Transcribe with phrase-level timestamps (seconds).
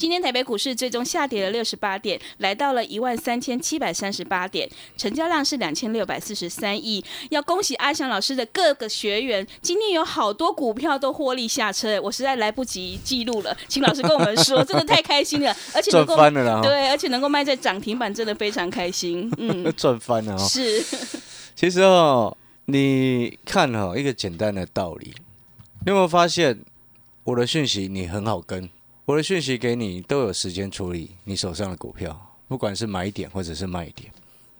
[0.00, 7.04] 今天台北股市最终下跌了六十八点，来到了一万三千七百三十八点，成交量是两千六百四十三亿。
[7.28, 16.62] 要恭喜阿翔老师的各个学员，今天有好多股票都获利下车，我实在来不及记录了，请老师跟我们说， 真的太开心了，而且能够翻了！
[16.62, 19.30] 对，而且能够卖在涨停板，真的非常开心。
[19.36, 20.48] 嗯， 赚翻了哦。
[20.48, 20.82] 是，
[21.54, 25.12] 其实哦，你看哦，一个简单的道理，
[25.84, 26.58] 你有没有发现
[27.24, 28.70] 我的讯息你很好跟？
[29.10, 34.08] 我的讯息给你都有时间处理你手上的股票，不管是买点或者是卖点，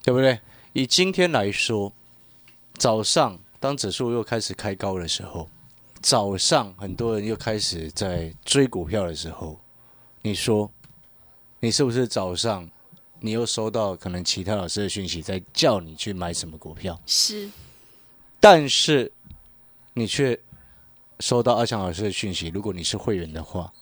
[0.03, 0.41] 对不对？
[0.73, 1.93] 以今天来说，
[2.75, 5.49] 早上当指数又开始开高的时候，
[6.03, 9.57] 早上很多人又开始在追股票的时候，
[10.21, 10.69] 你说
[11.61, 12.69] 你是不是早上
[13.21, 17.01] 你又收到可能其他老师的讯息，在叫你去买什么股票？
[17.07, 17.49] 是，
[18.41, 19.13] 但是
[19.95, 20.37] 你却
[21.21, 23.73] 收到阿强老师的讯息，如果你是会员的话。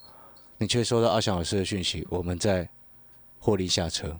[0.59, 2.69] 你却收到阿翔老师的讯息，我们在
[3.39, 4.19] 获利下车，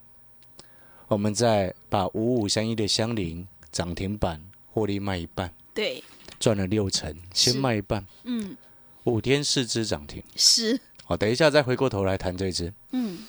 [1.10, 6.02] 我们在把五五三一的香菱涨停板获利卖一半，对，
[6.40, 8.56] 赚了六成，先卖一半，嗯，
[9.04, 13.20] 五天四只涨停，是，哦，等一下再回过头来谈这只，嗯，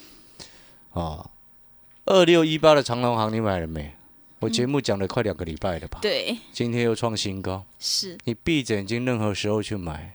[0.93, 1.31] 啊，
[2.05, 3.93] 二六一八的长隆行你买了没？
[4.39, 5.99] 我节目讲了快两个礼拜了吧？
[6.01, 10.15] 对，今天又创新高，是你闭着眼睛任何时候去买，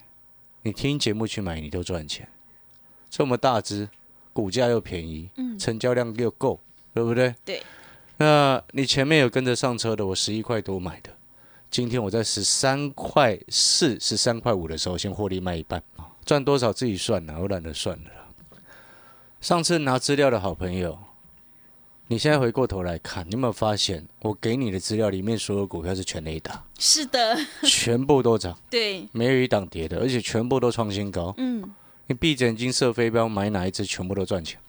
[0.61, 2.29] 你听节目去买，你都赚钱。
[3.17, 3.87] 这么大只，
[4.33, 6.59] 股价又便宜，嗯成交量又够，
[6.93, 7.33] 对不对？
[7.45, 7.63] 对。
[8.17, 11.09] 那你前面有跟着上车的，我十一块多买的，
[11.71, 15.81] 今天我在十三块四、十三块五的时候先获利卖一半，
[16.25, 18.11] 赚多少自己算了，我懒得算了。
[19.39, 20.99] 上次拿资料的好朋友，
[22.07, 31.33] 你现在回过头来看，你有没有发现我给你的资料里面所有股票是全 A 打，是的，全部都涨， 对，没有一档跌的，而且全部都创新高。
[31.37, 31.63] 嗯，
[32.07, 34.59] 你闭着眼睛射飞镖，买哪一只全部都赚钱。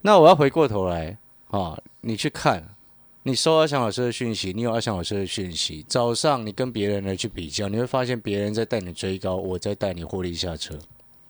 [0.00, 1.16] 那我要回过头来
[1.48, 2.74] 啊，你去看，
[3.22, 10.78] 你收阿翔老师的讯息，你有阿翔老师的讯息，早上你跟别人来去比较，你会发现别人在带你追高，我在带你获利下车。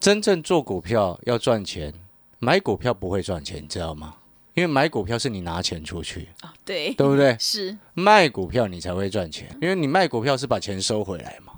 [0.00, 1.92] 真正做股票要赚钱，
[2.38, 4.14] 买股票不会赚钱，你知道吗？
[4.54, 7.36] 因为买股票是你拿钱出去，啊，对，对不对？
[7.38, 11.54] 是，卖股票你才会赚钱，因为你卖股票是把钱收回来嘛，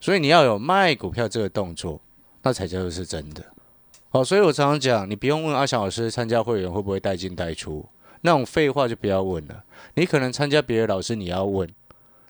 [0.00, 2.00] 所以你要有卖股票这个动作，
[2.42, 3.44] 那才叫做是真的。
[4.10, 7.88] 好，所以我常常讲，你不用问阿翔老师参加会员会不会带进带出，
[8.20, 9.64] 那种废话就不要问了。
[9.94, 11.68] 你可能参加别的老师你要问，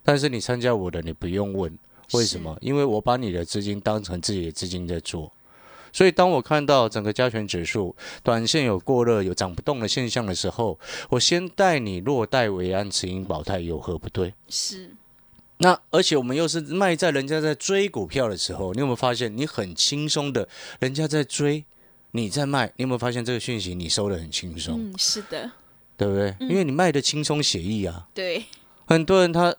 [0.04, 1.76] 但是你参加我的你不用问，
[2.12, 2.56] 为什么？
[2.60, 5.32] 因为我把你的资金当成自己的资金在做。
[5.94, 10.78] 所以，当我看到整个加权指数短线有过热、有涨不动的现象的时候，
[11.10, 14.32] 我先带你落袋为安、持盈保泰，有何不对？
[14.48, 14.90] 是，
[15.62, 20.48] 那而且我们又是卖在人家在追股票的时候，你有没有发现你很轻松的，
[20.80, 21.64] 人家在追，
[22.10, 25.52] 你在卖，你有没有发现这个讯息你收的很轻松，嗯，是的，
[25.96, 26.34] 对不对？
[26.40, 28.08] 因为你卖的轻松写意啊。
[28.12, 28.44] 对，
[28.86, 29.54] 很多人他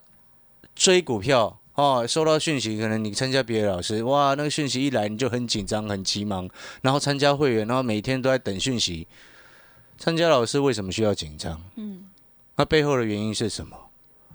[0.74, 6.48] 追股票哦，收到讯息，可能你参加别的老师，哇，那个讯息一来你就很紧张、很急忙，
[6.82, 9.06] 然后参加会员，然后每天都在等讯息。
[9.96, 11.62] 参加老师为什么需要紧张？
[11.76, 12.04] 嗯，
[12.56, 13.76] 那背后的原因是什么？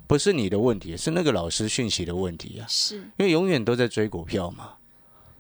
[0.10, 2.66] 不是你的问题，是那个老师讯息的问题啊。
[2.68, 4.72] 是，因为永远都在追股票嘛。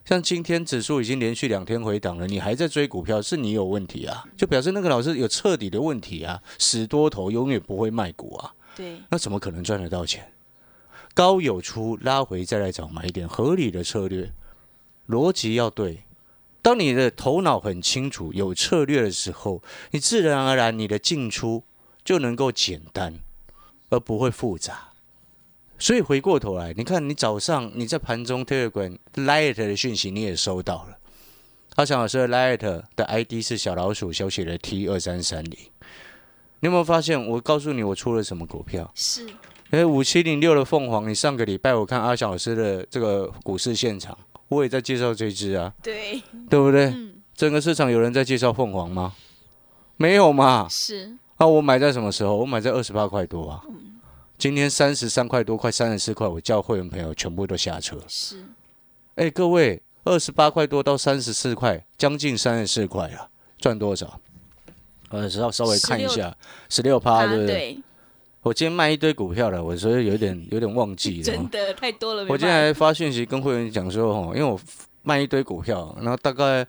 [0.05, 10.31] 像今天指数已经连续两天回档了，你还在追股票，是你有问题啊，就表示那个老师有彻底的问题啊，死多头永远不会卖股啊，对，那怎么可能赚得到钱？
[11.15, 14.31] 高有出，拉回再来找买点，合理的策略，
[15.07, 16.03] 逻辑要对。
[16.61, 21.63] 当你的头脑很清楚、有策略的时候，你自然而然你的进出
[22.05, 23.15] 就能够简单，
[23.89, 24.89] 而不会复杂。
[25.77, 30.97] 所以回过头来，你看你早上你在盘中 Telegram Light 的讯息你也收到了，
[31.75, 35.57] 阿强老师的 Light 的 ID 是小老鼠小写的 T 二三三零。
[36.61, 37.25] 你有没有发现？
[37.25, 38.91] 我告诉你，我出了什么股票？
[38.93, 39.25] 是，
[39.69, 44.17] 哎，五七零六的凤凰，你上个礼拜我看阿翔老师的这个股市现场，
[44.49, 46.87] 我也在介绍这只啊，对，对不对？
[46.87, 49.15] 嗯，整个市场有人在介绍凤凰吗？
[49.95, 50.67] 没有嘛？
[50.69, 52.35] 是，啊，我买在什么时候？
[52.35, 53.63] 我买在二十八块多啊，
[54.37, 57.97] 今天三十三块多，快三十四块，我叫会员朋友全部都下车。
[58.09, 58.43] 是
[59.15, 64.19] 哎，各位，二十八块多到三十四块，将近三十四块啊，赚多少？
[65.11, 66.35] 呃，稍稍微看一下，
[66.67, 67.79] 十六趴，对不对？
[68.41, 71.23] 我今天卖一堆股票了，我所以有点有点忘记了。
[71.31, 72.25] 真的太多了。
[72.27, 74.59] 我今天还发讯息跟会员讲说，哦，因为我
[75.03, 76.67] 卖一堆股票，然后大概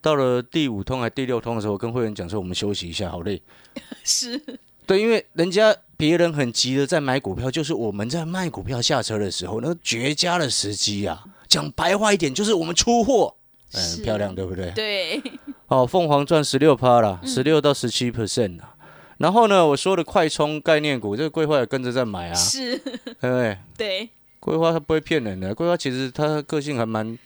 [0.00, 3.40] 到了第五通还第六通的时候，我跟会员讲说，我们休息一下，好累。
[4.04, 4.40] 是
[4.86, 11.24] 对，因为人家别人很急的在买股票，就是我们在卖股票下车的时候，那个绝佳的时机啊。
[11.46, 13.34] 讲白话一点，就是我们出货，
[13.72, 14.70] 嗯，漂亮，对不对？
[14.70, 15.22] 对，
[15.66, 18.74] 哦，凤凰赚十六趴啦，十六到十七 percent 啦。
[19.18, 22.78] 然后呢，我说的快充概念股，这个桂花也跟着在买啊，是，
[23.20, 23.58] 对不对？
[23.76, 24.08] 对，
[24.38, 27.18] 桂花它不会骗人的，桂花其实它个性还蛮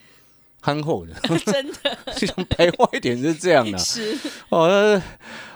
[0.64, 1.12] 憨厚的，
[1.44, 1.76] 真的
[2.16, 3.76] 讲白话一点是这样的。
[3.76, 4.16] 是
[4.48, 5.02] 哦，那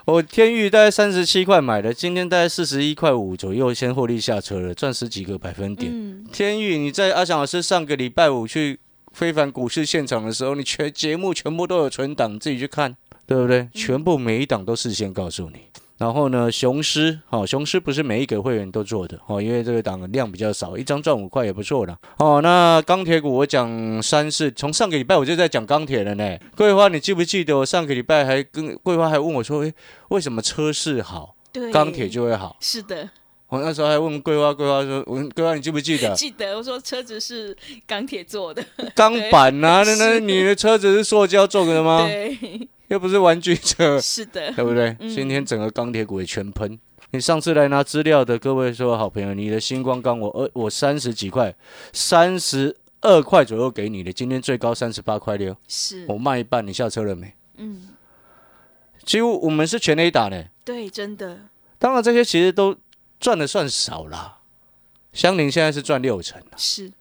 [0.04, 5.90] 我天域大概三十七块买的，今天大概四十一块五左右，先获利下车了，赚十几个百分点。
[5.90, 8.78] 嗯，天域，你在阿翔老师上个礼拜五去
[9.14, 12.94] 非凡股市现场的时候，你全节目全部都有存档，自己去看，
[13.26, 13.66] 对不对？
[13.72, 15.60] 全部每一档都事先告诉你。
[15.98, 22.40] 然后呢，雄狮，哦、雄狮不是每一个会员都做的哦，因为这个档量比较少，一张赚五块也不错的哦。
[22.40, 26.38] 那钢铁股我讲三四，从上个礼拜我就在讲钢铁了呢。
[26.56, 29.74] 桂花，你记不记得我上个礼拜还跟桂花还问我说，诶，
[30.10, 32.56] 为什么车市好，对，钢铁就会好？
[32.60, 33.10] 是的，
[33.48, 36.14] 我那时候还问桂花，桂花说，我问桂花你记不记得？
[36.14, 37.56] 记得我说车子是
[37.88, 42.06] 钢铁做的，钢板 呐、那那是你的车子是塑胶做的吗？
[42.06, 44.96] 对， 又不是玩具车，是的，对不对？
[44.98, 46.78] 嗯今天整个钢铁股也全喷。
[47.10, 51.54] 你上次来拿资料的各位说好朋友，你的星光钢我二我三十几块，
[51.92, 57.34] 三十二块左右给你的，今天最高三十八块六，是，我卖一半，你下车了没？
[57.56, 57.88] 嗯，
[59.04, 60.44] 几乎我们是全 A 打呢。
[60.64, 61.40] 对，真的
[61.78, 62.76] 当然这些其实都
[63.18, 64.40] 赚的算少啦，
[65.12, 66.42] 香菱现在是赚六成。
[66.56, 66.92] 是，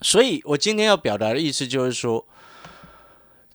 [0.00, 2.26] 所以我今天要表达的意思就是说，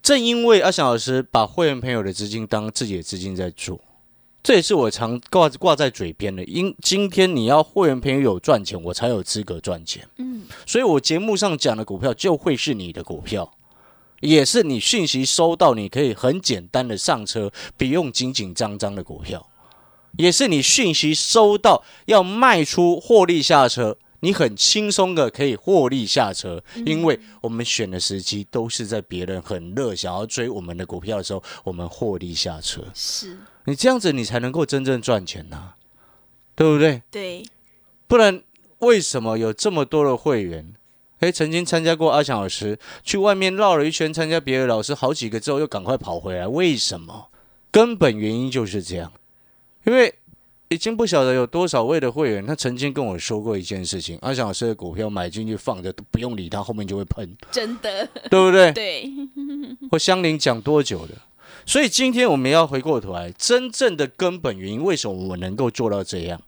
[0.01, 3.79] 正因为阿翔老师把会员朋友的资金当自己的资金在做，
[4.41, 6.43] 这也是我常挂挂在嘴边的。
[6.45, 10.07] 因今天你要会员朋友有赚钱，我才有资格赚钱。
[10.17, 13.53] 嗯，所以我节目上讲的股票就会是你的股票，
[14.21, 19.47] 也是你讯息收到，你可以很简单的上车，不用紧紧张张的股票，
[20.17, 32.81] 也是你讯息收到要卖出获利下车，你很轻松的可以获利下车，因为我们选的时机都是在别人很热想要追我们的股票的时候，我们获利下车。
[32.93, 35.73] 是，你这样子，你才能够真正赚钱呐、
[36.55, 37.01] 对不对？
[37.11, 37.45] 对，
[38.07, 38.41] 不然
[38.79, 40.73] 为什么有这么多的会员？
[41.19, 47.29] 诶，曾经参加过阿强老师，去外面绕了一圈，参加别的老师好几个之后，又赶快跑回来，为什么？
[47.71, 49.13] 根本原因就是这样，
[49.85, 50.15] 因为
[50.71, 58.71] 已经不晓得有多少位的会员，他曾经跟我说过一件事情：阿翔老师的股票买进去放着，都不用理他，后面就会喷，真的，对不对？
[58.71, 59.11] 对，
[59.91, 61.13] 或香菱讲多久的？
[61.65, 66.41] 所以今天我们要回过头来，真正的根本原因，为什么我能够做到这样？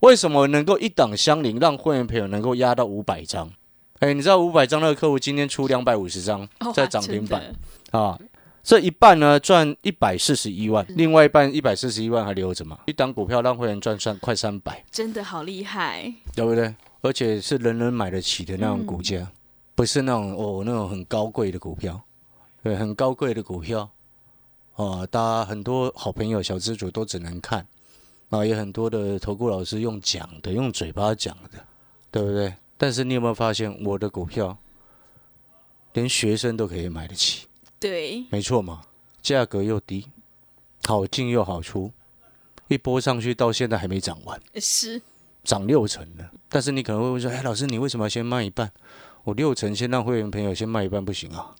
[0.00, 3.50] 为什么能够一档相邻让会员朋友能够压到五百张？
[3.98, 7.54] 哎，你知道五百张那个客户今天出两百五十张在涨停板
[7.90, 8.18] 啊，
[8.62, 12.78] 这一半呢赚一百四十一万，另外一半一百四十一万还留着嘛？
[12.86, 16.74] 一档股票让会员赚算快三百，真的好厉害，对不对？
[17.00, 19.26] 而且是人人买得起的那种股价，
[19.74, 22.00] 不是那种哦那种很高贵的股票，
[22.62, 23.90] 对，很高贵的股票，
[24.76, 27.66] 哦，大家很多好朋友、小资主都只能看，
[28.30, 31.58] 啊，也很多的投顾老师用讲的，用嘴巴讲的，
[32.12, 32.54] 对不对？
[32.78, 34.56] 但是你有没有发现，我的股票
[35.94, 37.46] 连学生都可以买得起，
[37.82, 38.82] 对，没错嘛，
[39.20, 40.06] 价格又低，
[40.84, 41.90] 好进又好出，
[42.68, 44.40] 一波上去到现在还没涨完。
[44.60, 45.02] 是，
[45.42, 46.30] 涨六成了。
[46.48, 48.70] 但是你可能会问说：“哎，老师，你为什么要先卖一半？
[49.24, 51.54] 我六成先让会员朋友先卖一半不行啊？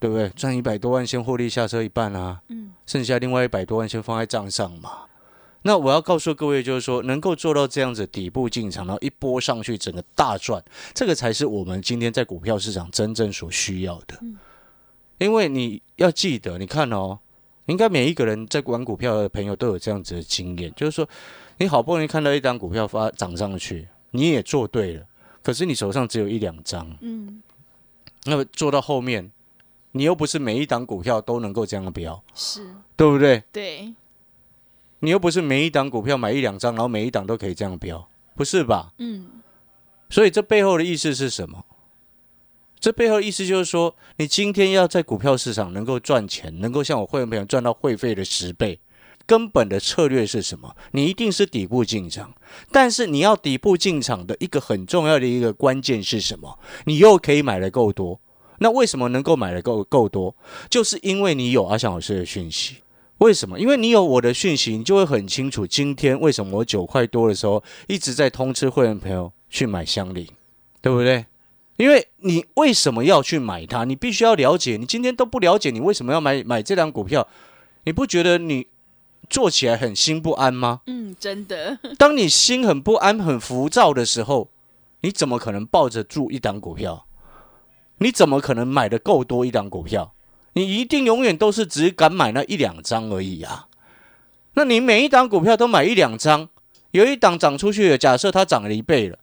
[0.00, 0.28] 对不对？
[0.30, 5.04] 赚一百多万先获利下车一半啊，嗯，剩下另外一百多万先放在账上嘛。”
[5.62, 10.62] 那我要告诉各位，就是说，能够做到这样子底部进场，然后一波上去，整个大赚，
[10.94, 14.18] 这个才是我们今天在股票市场真正所需要的。
[15.18, 17.18] 因为你要记得，你看哦，
[17.66, 21.08] 应该每一个人在玩股票的朋友都有这样子的经验，就是说，
[21.58, 25.06] 你好不容易看到一张股票发涨上去，你也做对了，
[25.42, 27.42] 可是你手上只有一两张，嗯，
[28.24, 29.30] 那么做到后面，
[29.92, 33.42] 你又不是每一档股票都能够这样标，是，对不对？
[33.52, 33.92] 对，
[35.00, 38.92] 你又不是每一档股票买一两张，然后每一档都可以这样标，不是吧？
[38.98, 39.28] 嗯，
[40.08, 41.64] 所以这背后的意思是什么？
[42.80, 48.78] 这背后意思就是说，你今天要在股票市场能够赚钱，能够像我会员朋友赚到会费的十倍，
[49.26, 50.74] 根本的策略是什么？
[50.92, 52.32] 你一定是底部进场，
[52.70, 56.58] 但是你要底部进场的一个很重要的一个关键是什么？
[56.84, 58.20] 你又可以买的够多。
[58.60, 60.34] 那为什么能够买的够够多？
[60.68, 62.76] 就是因为你有阿翔老师的讯息。
[63.18, 63.58] 为什么？
[63.58, 70.26] 因为你有我的讯息，你就会很清楚今天为什么我九块多的时候一直在通知会员朋友去买香菱，
[70.80, 71.24] 对不对？
[71.78, 73.84] 因为你为什么要去买它？
[73.84, 74.76] 你必须要了解。
[74.76, 77.26] 你今天都不了解，你为什么要买买这张股票？
[77.84, 78.66] 你不觉得你
[79.30, 80.82] 做起来很心不安吗？
[80.86, 81.78] 嗯，真的。
[81.96, 84.50] 当你心很不安、很浮躁的时候，
[85.00, 87.06] 你怎么可能抱着住一档股票？
[87.98, 90.14] 你怎么可能买的够多一档股票？
[90.54, 93.68] 你一定永远都是只敢买那一两张而已啊！
[94.54, 96.48] 那你每一档股票都买一两张，
[96.90, 99.18] 有一档涨出去了，假设它涨了一倍了，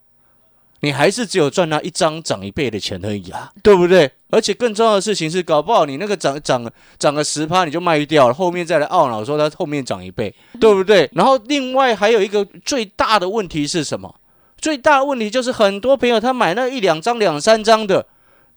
[0.81, 4.11] 你还是只有赚那一张涨一倍的钱而已啊，对不对？
[4.29, 11.09] 而且更重要的事情是，搞不好你那个涨涨涨个十趴你就卖掉了，后面再来懊恼说它后面涨一倍，对不对？
[11.13, 14.13] 然后另外还有一个最大的问题是什么？
[14.57, 18.05] 最大的问题就是很多朋友他买那一两张、两三张的，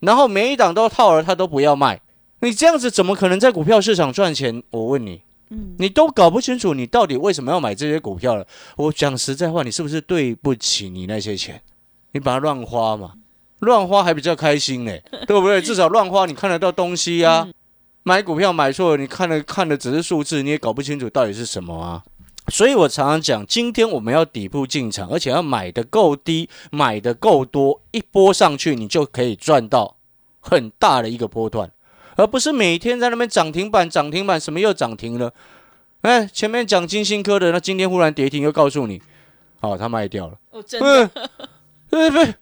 [0.01, 2.01] 然后每一档都套了，他都不要卖。
[2.41, 4.63] 你这样子怎么可能在股票市场赚钱？
[4.71, 8.47] 我问你，嗯，你都搞不清楚你到底为什么要买这些股票了。
[8.77, 11.61] 我讲实在话，你是不是对不起你那些钱？
[12.12, 13.12] 你把它乱花嘛，
[13.61, 14.93] 乱花还比较开心呢，
[15.27, 15.61] 对不对？
[15.62, 17.49] 至少乱花你看得到东西啊。
[18.05, 22.03] 买股票买错了，你看的看的只是数字，你也搞不清楚到底是什么啊。
[22.50, 29.97] 所以我常常讲，今天我们要底部进场，而且要买的够低，买的够多，一波上去你就可以赚到
[30.41, 31.71] 很大的一个波段。
[32.17, 35.35] 而不是每天在那边涨停板涨停板，什么又涨停了？
[36.00, 39.03] 哎，前面讲金星科的，那今天忽然跌停，又告诉你，
[39.61, 40.38] 哦，他卖掉了。
[40.53, 41.11] 哦，真的？
[41.90, 42.35] 对不对，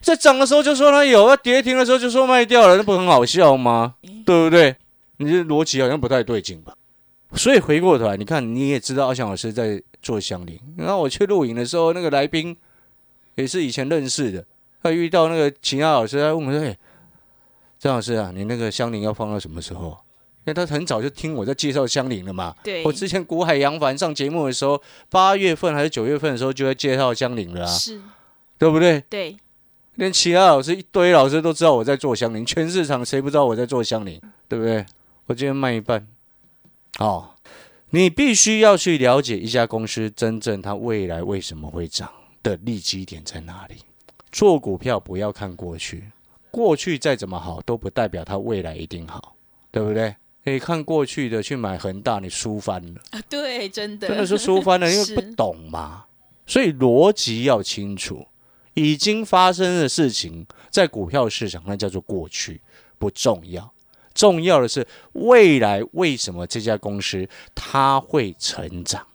[0.00, 3.94] 在涨的时候就说它有，要跌停的时候就说卖掉了，那不很好笑吗？
[4.24, 4.76] 对不对？
[5.18, 6.74] 你这逻辑好像不太对劲吧？
[7.34, 12.56] 所以回过头来，你看你也知道阿翔老师在做香菱，然后我去录影的时候，那个来宾
[13.34, 14.44] 也是以前认识的，
[14.82, 16.76] 他遇到那个秦亚老师，他问我说：“哎。”
[17.78, 19.96] 张老师啊，你那个香菱要放到什么时候？
[20.44, 22.52] 因为他很早就听我在介绍香菱了嘛。
[22.64, 22.82] 对。
[22.84, 27.66] 我之前古海洋凡上节目的时候，八月份还是九月份的时候就在介绍香菱了啊。
[27.68, 28.00] 是。
[28.58, 29.00] 对不对？
[29.08, 29.36] 对。
[29.94, 34.20] 连其他老师一堆老师都知道我在做香菱，全市场谁不知道我在做香菱？
[34.48, 34.84] 对不对？
[35.26, 36.06] 我今天卖一半。
[36.98, 37.30] 哦，
[37.90, 42.10] 你必须要去了解一家公司真正它未来为什么会涨
[42.42, 43.76] 的利基点在哪里。
[44.30, 46.04] 做股票不要看过去。
[46.50, 49.36] 过去再怎么好，都不代表它未来一定好，
[49.70, 50.14] 对不对？
[50.44, 53.20] 你看过去的去买恒大，你输翻了啊！
[53.28, 56.04] 对，真的真的是输翻了，因为不懂嘛。
[56.46, 58.26] 所以逻辑要清楚，
[58.78, 62.60] 已经发生的事情在股票市场那叫做过去，
[62.98, 63.72] 不重要。
[64.14, 69.06] 重要的是未来为什么这家公司它会成长？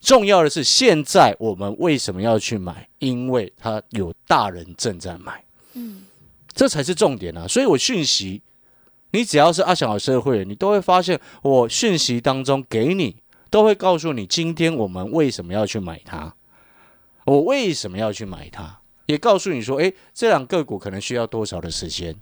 [0.00, 2.88] 重要的是现在我们为什么要去买？
[2.98, 5.42] 因为它有大人正在买。
[5.72, 6.04] 嗯，
[6.52, 7.48] 这才是重点啊！
[7.48, 8.40] 所以我讯息，
[9.12, 13.16] 你只要是阿翔老师的会员，你都会发现我讯息当中给你
[13.50, 16.34] 都会告诉你，今天我们为什么要去买它，
[17.24, 22.14] 我为什么要去买它，也告诉你说，哎，这两个股可能需要多少的时间，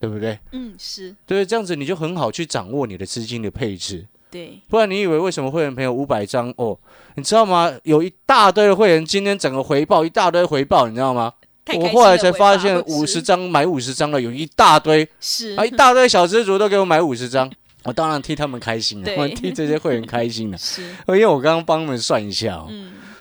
[0.00, 0.38] 对不对？
[0.52, 4.06] 嗯，是对，这样子你就很好去掌握你的资金的配置。
[4.30, 6.78] 对，不然你以为为什么会员朋友五百张哦？
[7.14, 7.72] 你知道吗？
[7.84, 11.32] 有一大堆的会员今天整个回报一大堆回报，你知道吗？
[11.74, 17.50] 我后来才发现，五十张买五十张了有一大堆，是啊，一大堆小资族都给我买五十张，
[17.84, 20.56] 我当然替他们开心了，我 替这些会员开心了。
[20.60, 22.70] 是，因为我刚刚帮他们算一下哦，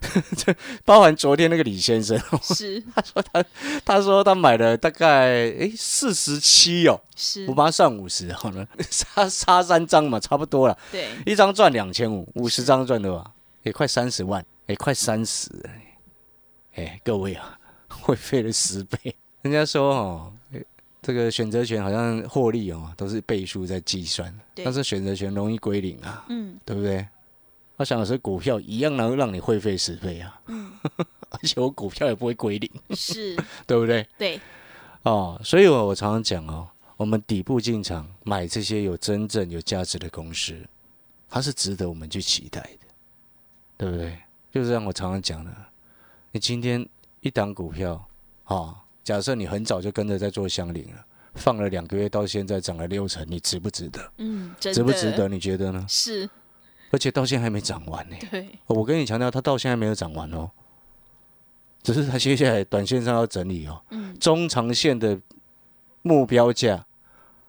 [0.37, 3.45] 这包含昨天那个李先生，是， 他说他
[3.85, 13.33] 他说他买了大概哎四十七哦，是，我帮他算五十，好了， 差差三张嘛，差不多了，对，一张赚两千五，五十张赚多少？
[13.63, 15.49] 也快三十万，也快三十，
[16.75, 17.53] 哎，各位啊。
[17.89, 20.33] 会费了十倍，人家说哦，
[21.01, 27.05] 这个选择权好像获利哦，都是倍数在计算，但是选择权容易归零啊，嗯，对不对？
[27.77, 30.71] 我想的是股票一样能让你会费十倍啊，嗯，
[31.29, 34.07] 而且我股票也不会归零，是， 对不对？
[34.17, 34.39] 对，
[35.03, 36.67] 哦，所以我我常常讲哦，
[36.97, 40.55] 我们底部进场买这些有真正有价值的公司，
[41.29, 42.87] 它是值得我们去期待的，
[43.77, 44.17] 对不对？
[44.51, 45.51] 就是让我常常讲的，
[46.31, 46.87] 你今天。
[47.21, 48.07] 一档股票，
[48.43, 54.11] 啊，假设你很早就跟着在做相邻了，放了两个月到现在涨了六成，你值不值得？
[54.17, 55.27] 嗯，值不值得？
[55.27, 55.83] 你觉得呢？
[55.89, 56.29] 是，
[56.91, 58.15] 而且到现在还没涨完呢。
[58.31, 60.49] 对，我跟你强调，它到现在没有涨完哦，
[61.83, 63.81] 只是它接下来短线上要整理哦。
[63.89, 64.17] 嗯。
[64.19, 65.19] 中长线的
[66.01, 66.85] 目标价，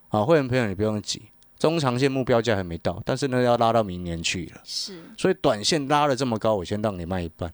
[0.09, 7.52] 啊，会员朋友你不用急，中长线目标价还没到，但是呢要拉到明年去了，是所以短线拉了这么高，我先让你卖一半，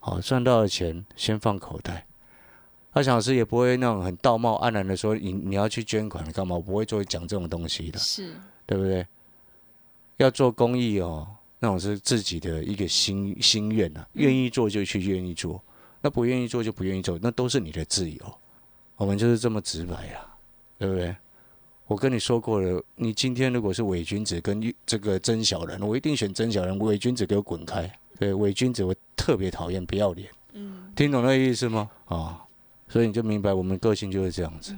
[0.00, 2.06] 好赚到的钱先放口袋。
[2.92, 8.34] 阿翔老师也不会那种很道貌岸然的说你你要去捐款干嘛，我不会做讲这种东西的，是，
[8.66, 9.06] 对不对？
[10.16, 11.26] 要做公益哦，
[11.58, 15.62] 那种是自己的一个心心愿啊，愿意做就去愿意做，
[16.00, 18.38] 那不愿意做就不愿意做，那都是你的自由。
[18.96, 20.24] 我们就是这么直白呀、
[20.78, 21.14] 对不对？
[21.88, 27.90] 我跟你说过了，你今天如果是伪君子跟这个真小人，我一定选真小人，伪君子给我滚开。
[28.18, 30.30] 对，伪君子我特别讨厌，不要脸。
[30.52, 31.90] 嗯，听懂那意思吗？
[32.04, 32.44] 啊、
[32.88, 34.76] 所以你就明白我们个性就是这样子。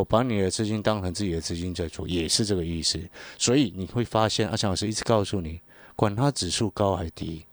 [0.00, 2.98] 我把你的资金当成自己的资金在做，也是这个意思。
[3.38, 5.60] 所以你会发现，阿强老师一直告诉你，
[5.94, 7.44] 管它指数高还低，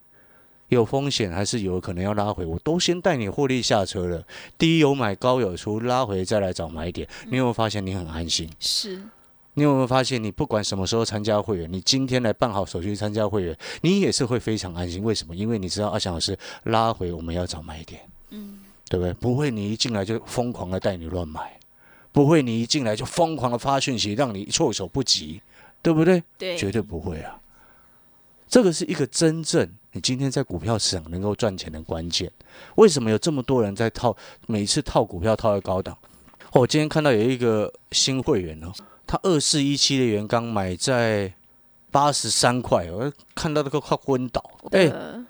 [0.70, 4.26] 有风险还是有可能要拉回，我都先带你获利下车了。
[4.58, 7.06] 低有买，高有出，拉回再来找买点。
[7.26, 8.50] 你有没有发现你很安心？
[8.62, 9.04] 是，
[9.56, 15.04] 你有没有发现，你不管什么时候参加会员，你今天来办好手续参加会员，你也是会非常安心。
[15.04, 15.36] 为什么？
[15.36, 19.14] 因为你知道阿强老师拉回我们要找买点，嗯，对不对？
[19.16, 21.57] 不会你一进来就疯狂的带你乱买，
[22.18, 25.40] 不会你一进来就疯狂的发讯息让你措手不及，
[25.84, 26.24] 对不对？
[26.36, 27.40] 对，绝对不会啊！
[28.50, 32.32] 这个是一个真正你今天在股票市场能够赚钱的关键。
[32.78, 35.96] 为什么有这么多人在套，每次套股票套在高档？
[36.54, 38.74] 哦，我今天看到有一个新会员哦，
[39.06, 41.32] 他二四一七的元刚买在
[41.92, 44.44] 八十三块，我看到那个快昏倒。
[44.72, 45.24] 哎、呃，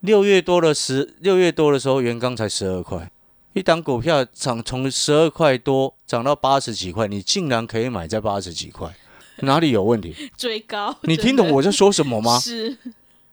[0.00, 3.10] 六月多的时六月多的时候，元刚才十二块，
[3.52, 8.94] 一档股票涨从十二块多涨到八十几块，你竟然可以买在八十几块，
[9.40, 10.14] 哪里有问题？
[10.36, 12.38] 追高，你听懂我在说什么吗？
[12.38, 12.76] 是，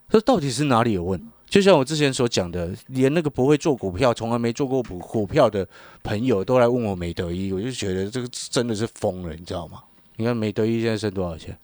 [0.10, 1.22] 这到底是哪里有问？
[1.48, 5.66] 就像我之前所讲的，连那个不会做股票、从来没做过股股票的
[6.04, 9.82] 朋友都来问我美德一，我就觉得这个真的是疯了，你知道吗？
[10.16, 11.58] 你看美德一现在剩多少钱？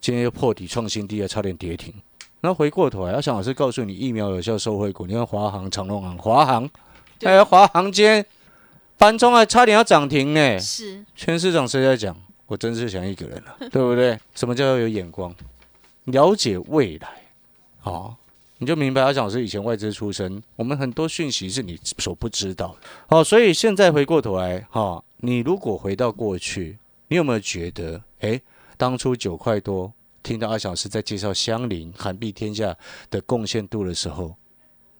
[0.00, 1.94] 今天又破底创新低了，差点跌停。
[2.40, 6.68] 然后回过头来，阿翔老师告诉你疫苗有效受惠股，你看华航、长隆航、华航，
[7.22, 8.24] 对哎，华航今天
[8.98, 10.58] 盘中还差点要涨停呢。
[10.58, 12.16] 是，全市场谁在讲？
[12.46, 14.18] 我真是想一个人了， 对不对？
[14.34, 15.34] 什么叫做有眼光？
[16.04, 17.08] 了解未来，
[17.84, 18.14] 哦、
[18.58, 19.00] 你就明白。
[19.00, 22.88] 阿蒋老师以前外资出身，我们很多讯息是你所不知道的。
[23.08, 26.76] 哦、所以现在回过头来，哈、你如果回到过去，
[27.08, 28.40] 你有没有觉得，哎，
[28.76, 29.92] 当初九块多，
[30.22, 32.76] 听到阿蒋老师在介绍香菱、韩币天下
[33.10, 34.36] 的贡献度的时候，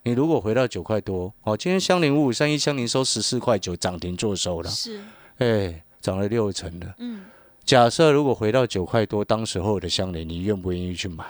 [0.04, 4.68] 你如果回到九块多，哦，今天香菱五五三一香菱收十四块九，涨停做收了。
[4.68, 5.00] 是，
[5.38, 6.94] 哎，涨了六成的。
[6.98, 7.24] 嗯，
[7.64, 11.24] 假设如果回到九块多，当时候的香菱，你愿不愿意去买？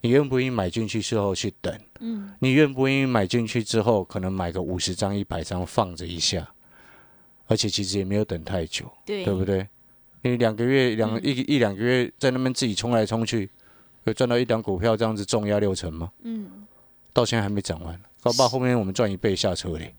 [0.00, 1.78] 你愿不愿意买进去之后去等？
[2.00, 6.48] 嗯，你愿不愿意买进去之后，可能买个五十张、一百张放着一下？
[7.46, 9.68] 而且其实也没有等太久，对，对不对？
[10.22, 13.50] 你两个月、两嗯一一两个月在那边自己冲来冲去，
[14.04, 16.10] 有赚到一档股票这样子重压六成吗？
[16.22, 16.50] 嗯，
[17.14, 19.94] 到现在还没涨完，搞不好后面我们赚一倍下车嘞，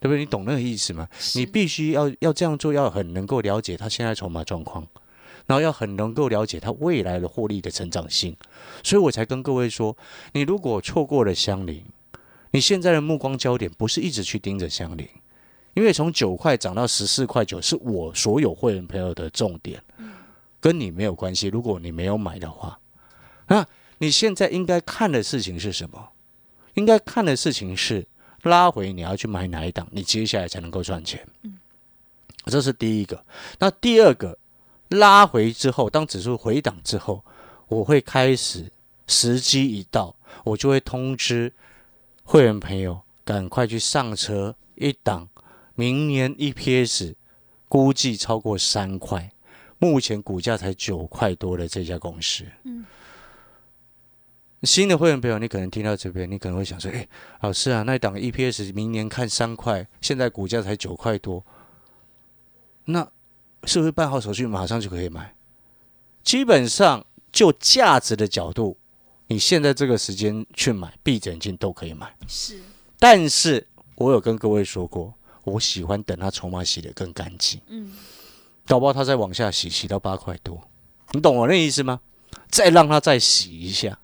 [0.00, 0.20] 对不对？
[0.20, 1.06] 你懂那个意思吗？
[1.34, 4.86] 你必须要要这样做，要很能够了解他现在筹码状况，
[5.46, 8.36] 然后要很能够了解他未来的获利的成长性，
[8.84, 9.96] 所以我才跟各位说，
[10.32, 11.84] 你如果错过了香菱，
[12.52, 15.08] 你现在的目光焦点不是一直去盯着香菱，
[15.74, 19.82] 因为从九块涨到十四块九是我所有会员朋友的重点，
[20.60, 21.48] 跟你没有关系。
[21.48, 22.78] 如果你没有买的话，
[23.48, 23.66] 那
[23.98, 26.08] 你现在应该看的事情是什么？
[26.74, 28.06] 应该看的事情是
[28.42, 31.26] 拉回你要去买哪一档，你接下来才能够赚钱。
[32.46, 33.24] 这是第一个。
[33.58, 34.36] 那第二个，
[34.88, 37.24] 拉回之后，当指数回档之后，
[37.68, 38.70] 我会开始
[39.06, 41.52] 时机一到，我就会通知
[42.24, 45.28] 会员朋友赶快去上车一档，
[45.74, 47.14] 明年 EPS
[47.68, 49.30] 估计超过三块，
[49.78, 52.44] 目前股价才九块多的这家公司。
[52.64, 52.84] 嗯
[54.62, 57.08] 新的会员朋友，你可能听到这边，你可能会想说：“哎，
[57.40, 61.44] 老师啊，那一档 EPS 明年看三块，现在股价才九块多，
[62.84, 63.08] 那
[63.64, 65.34] 是不是办好手续马上就可以买？”
[66.22, 68.76] 基本上就价值的角度，
[69.26, 72.14] 你现在这个时间去买，闭着眼睛都可以买。
[72.28, 72.60] 是，
[73.00, 77.90] 但是我有跟各位说过，我喜欢等它筹码洗得更干净，嗯，
[78.64, 80.62] 搞不好它再往下洗，洗到八块多，
[81.10, 82.00] 你懂我那意思吗？
[82.48, 83.98] 再让它再洗一下，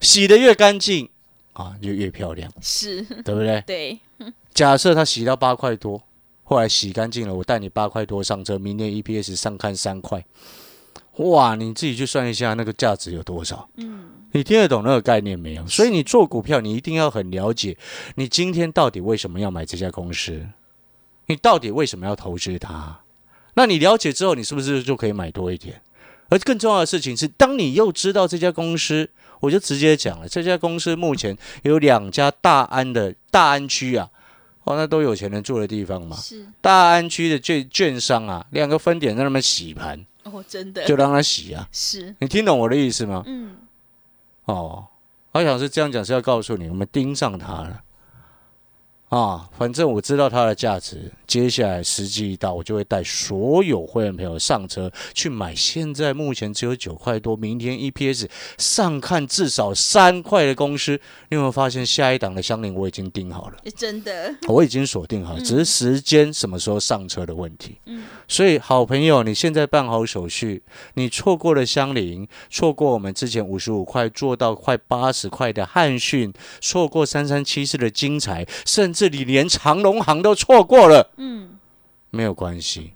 [0.00, 1.08] 洗的越干净
[1.52, 3.62] 啊，就越漂亮，是，对不对？
[3.66, 3.98] 对，
[4.54, 6.00] 假设它洗到八块多，
[6.44, 10.24] 后来洗干净了，我带你八块多上车，明年 EPS 上看三块，
[11.16, 13.68] 哇，你自己去算一下那个价值有多少？
[13.76, 15.66] 嗯，你听得懂那个概念没有？
[15.66, 17.76] 所以你做股票，你一定要很了解，
[18.14, 20.46] 你今天到底为什么要买这家公司，
[21.26, 23.00] 你到底为什么要投资它？
[23.54, 25.82] 那你了解之后，你是不是就可以买多一点？
[26.28, 29.08] 而更重要的事情是，当你又知道这家公司，
[29.40, 34.08] 我就直接讲了，这家公司目前有两家大安的大安区啊，
[34.64, 36.16] 哦，那都有钱人住的地方嘛。
[36.16, 41.68] 是大安区的券券商啊，两个分点在那边洗盘，哦，真的就让他洗啊。
[41.72, 43.22] 是你听懂我的意思吗？
[43.26, 43.56] 嗯
[44.44, 44.86] 哦，
[45.32, 47.82] 我想是这样讲，是要告诉你，我们盯上他了。
[49.08, 51.10] 啊，反正我知道它的价值。
[51.26, 55.54] 接下来时机一到，我就会带所有会员朋友上车去买。
[55.54, 60.92] 现在目前只有九块多，明天 EPS 上看至少三块的公司，
[61.28, 63.56] 你有没有发现下一档的香菱我已经盯好了？
[63.76, 67.78] 真的我已经锁定好，嗯只是时间什么时候上车的问题。
[67.84, 70.62] 嗯所以好朋友，你现在办好手续，
[70.94, 81.58] 你错过了香菱，错过我们之前五十五块做到快八十块的汉讯，错过三三七四的精彩，甚至你连长隆行都错过了，嗯。
[82.10, 82.94] 没有关系。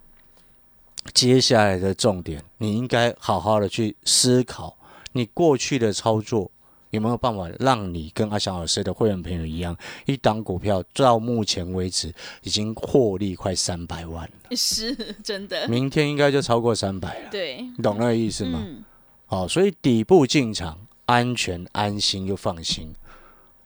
[1.12, 4.76] 接下来的重点，你应该好好的去思考，
[5.12, 6.50] 你过去的操作
[6.90, 15.68] 有没有办法让你跟阿翔老师的会员朋友一样，一档股票到目前为止已经获利快三百万了，是真的。
[15.68, 17.60] 明天应该就超过三百了，对。
[17.60, 18.62] 你懂那个意思吗？
[18.64, 18.82] 嗯。
[19.26, 22.94] 好、所以底部进场，安全、安心又放心，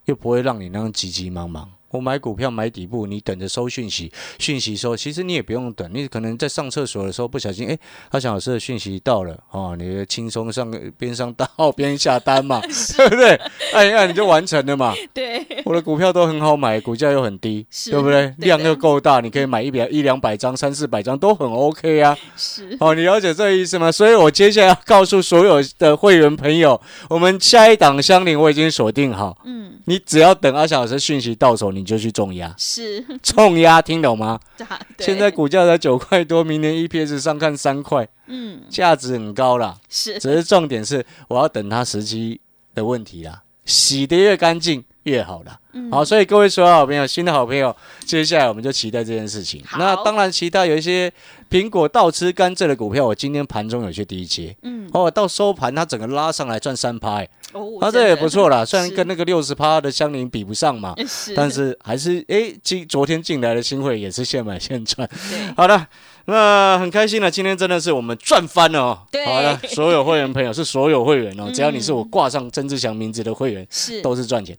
[0.05, 1.71] 又不会让你那样急急忙忙。
[1.89, 7.77] 我买股票买底部，你等着收讯息，讯息收，其实你也不用等，你可能在上厕所的时候不小心，哎，
[8.09, 12.59] 阿翔老师的讯息到了，哦，你就轻松上边上大号 边下单嘛，
[12.97, 13.39] 对不对？
[13.73, 14.93] 按一按你就完成了嘛。
[15.13, 18.33] 对我的股票都很好买，股价又很低，对不对？
[18.39, 22.17] 量又够大，你可以买一百一两百张、三四百张都很 OK 啊。
[22.35, 23.91] 是哦，你了解这个意思吗？
[23.91, 33.05] 所以我接下来要告诉所有的会员朋友，我们下一档相邻我已经锁定好，嗯你只要等阿翔老师讯息到手，你就去重压，是。
[33.21, 34.39] 重压，听懂吗？
[34.99, 38.61] 现在股价才九块多，明年 EPS 上看三块，嗯。
[38.69, 39.77] 价值很高啦。
[39.89, 40.19] 是。
[40.19, 42.41] 只是重点是我要等它时机
[42.75, 45.59] 的问题啦，洗得越干净越好了。
[45.73, 49.63] 嗯好，所以各位所有好朋友，新的好朋友，接下来我们就期待这件事情。
[49.77, 51.11] 那当然，期待有一些
[51.49, 54.55] 苹果倒吃甘蔗的股票，我今天盘中有些低接。
[54.63, 58.65] 嗯哦，到收盘它整个拉上来赚三趴，哎哦那这也不错啦。
[58.65, 65.07] 虽然跟那个六十趴的香菱比不上嘛， 是但是还是哎，今昨天进来的新会也是现买现赚。
[65.29, 65.87] 对好的，
[66.29, 69.07] 那很开心了，今天真的是我们赚翻了哦。
[69.09, 74.57] 对好了，所有会员朋友是所有会员哦，嗯只要你是我挂上曾志祥名字的会员，是都是赚钱。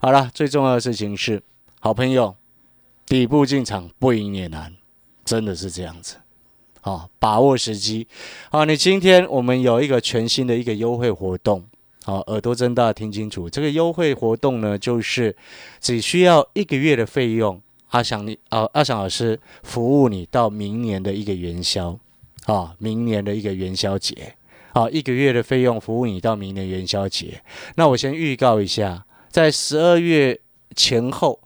[0.00, 1.42] 好了，最重要的事情是，
[1.80, 2.36] 好朋友
[3.06, 4.72] 底部进场不赢也难，
[5.24, 6.18] 真的是这样子。
[6.80, 8.06] 好，把握时机。
[8.50, 11.64] 好，你今天我们有一个全新的一个优惠活动。
[12.04, 15.36] 好，耳朵睁大听清楚，这个优惠活动呢，就是
[15.80, 21.98] 只需要一个月的费用，阿翔你啊，阿翔老师服务你到明年的一个元宵，
[22.46, 24.34] 啊，明年的一个元宵节，
[24.72, 27.42] 啊，一个月的费用服务你到明年元宵节。
[27.76, 30.38] 那我先预告一下，在十二月
[30.76, 31.40] 前后，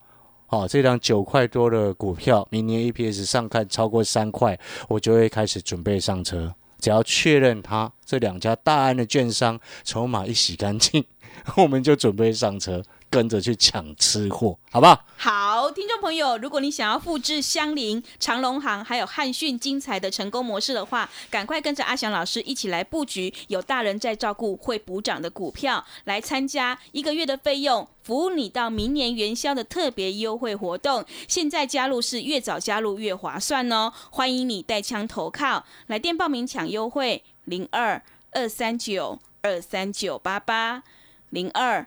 [0.49, 6.55] 哦，这张九块多的股票，明年 EPS 上看超过三块，我就会开始准备上车。
[6.81, 11.05] 只要确认它这两家大安的券商筹码一洗干净，
[11.57, 15.05] 我们就准备上车，跟着去抢吃货，好不好？
[15.19, 31.05] 好，听众朋友，如果你想要复制香菱、长隆行还有汉讯精彩的成功模式的话，赶快跟着阿翔老师一起来布局有大人在照顾、会补涨的股票，来参加一个月的费用，服务你到明年元宵的特别优惠活动。
[31.29, 40.83] 现在加入是越早加入越划算哦，欢迎你带枪投靠，来电报名抢优惠零二二三九二三九八八
[41.29, 41.87] 零二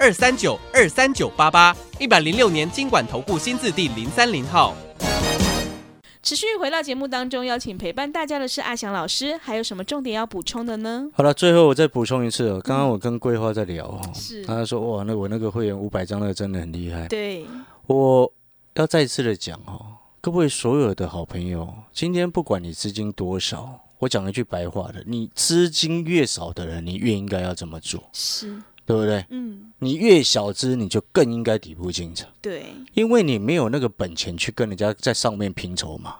[0.00, 4.72] 二三九二三九八八，一百零六年经管投顾新字第零三零号。
[6.22, 11.08] 持续回到节目当中，邀请陪伴大家的是阿翔老师，还有什么重点要补充的呢？
[11.14, 12.60] 好了，最后我再补充一次哦。
[12.62, 17.08] 刚刚我跟桂花在聊哦，是他说哇，那我那个会员五百张那个真的很厉害。
[17.08, 17.44] 对，
[17.86, 18.32] 我
[18.74, 28.54] 要再次的讲哦，各位所有的好朋友，今天不管你资金多少，我讲一句白话的，你资金越少的人，你越应该要这么做，是，
[28.88, 29.22] 对不对？
[29.28, 36.16] 嗯，你越小资，你就更应该底部进场，对，因为你没有那个本钱去跟人家在上面拼筹码，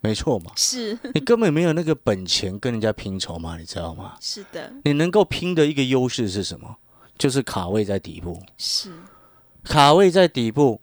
[0.00, 4.14] 没错嘛，是你根本没有那个本钱跟人家拼筹码，你知道吗？
[4.20, 6.76] 是的，你能够拼的一个优势是什么？
[7.18, 8.92] 就是卡位在底部，是
[9.64, 10.80] 卡位在底部，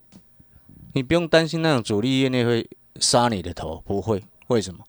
[0.91, 4.21] 你不用担心那种主力业内会杀你的头，不会。
[4.47, 4.83] 为什么？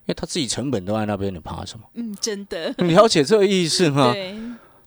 [0.00, 1.84] 因为他自己成本都在那边，你怕什么？
[1.94, 4.12] 嗯，真的， 你了解这个意思吗？
[4.12, 4.34] 对，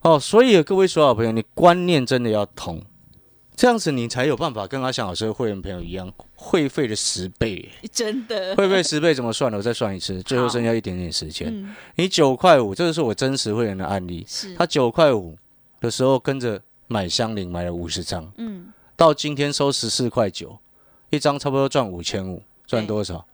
[0.02, 2.82] 哦，所以各位所有朋友，你观念真的要通，
[3.54, 9.58] 这样子你才有办法跟阿翔老师的会员朋友一样，会费的十倍，真的，会费十倍怎么算呢？
[9.58, 11.48] 我再算一次，最后剩下一点点时间。
[11.48, 15.36] 嗯，你九块五，这个是我真实会员的案例，是，他九块五
[15.80, 20.58] 的时候跟着买香菱买了五十张，嗯，到今天收十四块九，
[21.10, 23.24] 一张差不多赚五千五，赚多少？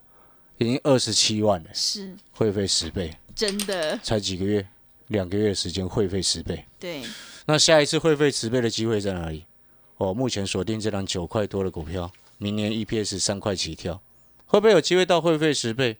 [0.58, 2.14] 已经二十七万了，是。
[2.32, 4.66] 会费十倍，真的，才几个月，
[5.08, 6.64] 两个月的时间，会费十倍。
[6.78, 7.02] 对，
[7.46, 9.44] 那下一次会费十倍的机会在哪里？
[9.96, 14.00] 哦，目前锁定这档九块多的股票，明年 EPS 三块起跳，
[14.46, 15.96] 会不会有机会到会费十倍？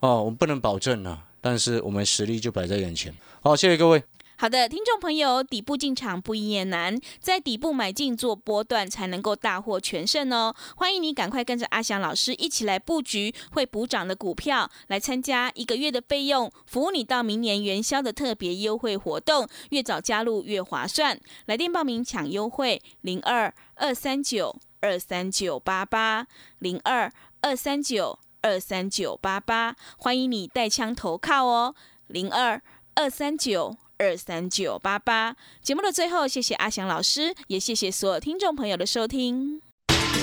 [0.00, 3.14] 哦，我们不能保证啊，但是我们实力就摆在眼前。
[3.42, 4.02] 好，谢谢各位。
[4.38, 10.54] 好的，听众朋友，底部进场不易也难，在底部买进做波段才能够大获全胜哦。
[10.76, 21.18] 欢迎你赶快跟着阿翔老师一起来布局会补涨的股票，来参加一个月的费用，服务你到明年元宵的特别优惠活动，越早加入越划算。
[21.46, 26.26] 来电报名抢优惠，零二二三九二三九八八
[26.58, 31.74] 零二二三九二三九八八，欢迎你带枪投靠哦，
[32.06, 32.60] 零二
[32.96, 33.78] 二三九。
[33.98, 35.36] 二三九八八。
[35.62, 39.60] 节目的最后，谢谢阿翔老师，也谢谢所有听众朋友的收听。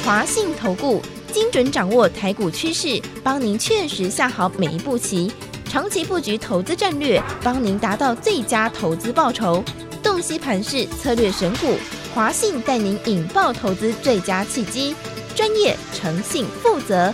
[0.05, 5.31] 华信投顾精准掌握台股趋势，帮您确实下好每一步棋，
[5.65, 9.63] 长期布局投资战略，帮您达到最佳投资报酬。
[10.01, 11.77] 洞悉盘势策略选股，
[12.13, 14.93] 华信带您引爆投资最佳契机，
[15.33, 17.13] 专业、诚信、负责。